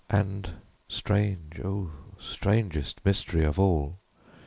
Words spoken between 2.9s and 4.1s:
mystery of all!)